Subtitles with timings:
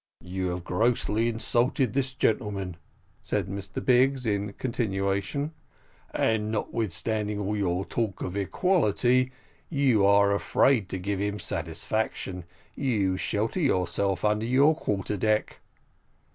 [0.23, 2.77] "You have grossly insulted this gentleman,"
[3.21, 5.51] said Mr Biggs, in continuation;
[6.11, 9.31] "and notwithstanding all your talk of equality,
[9.69, 15.59] you are afraid to give him satisfaction you shelter yourself under your quarter deck."